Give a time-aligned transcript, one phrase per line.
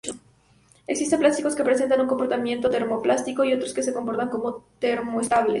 [0.87, 5.49] Existen plásticos que presentan un comportamiento termoplástico y otros que se comportan como termoestables.